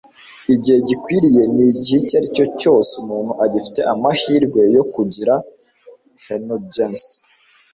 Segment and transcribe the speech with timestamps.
[0.53, 5.33] igihe gikwiye ni igihe icyo ari cyo cyose umuntu agifite amahirwe yo kugira.-
[6.25, 7.05] henry james